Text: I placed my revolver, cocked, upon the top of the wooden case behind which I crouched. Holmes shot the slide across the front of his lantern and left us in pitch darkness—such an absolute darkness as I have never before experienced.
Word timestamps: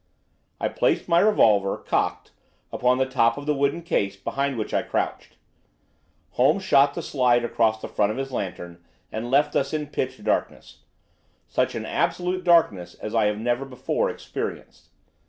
I 0.59 0.67
placed 0.67 1.07
my 1.07 1.19
revolver, 1.19 1.77
cocked, 1.77 2.31
upon 2.73 2.97
the 2.97 3.05
top 3.05 3.37
of 3.37 3.45
the 3.45 3.53
wooden 3.53 3.83
case 3.83 4.15
behind 4.15 4.57
which 4.57 4.73
I 4.73 4.81
crouched. 4.81 5.37
Holmes 6.31 6.63
shot 6.63 6.95
the 6.95 7.03
slide 7.03 7.45
across 7.45 7.79
the 7.79 7.87
front 7.87 8.11
of 8.11 8.17
his 8.17 8.31
lantern 8.31 8.83
and 9.11 9.29
left 9.29 9.55
us 9.55 9.73
in 9.73 9.85
pitch 9.85 10.23
darkness—such 10.23 11.75
an 11.75 11.85
absolute 11.85 12.43
darkness 12.43 12.95
as 12.95 13.13
I 13.13 13.25
have 13.25 13.37
never 13.37 13.63
before 13.63 14.09
experienced. 14.09 14.89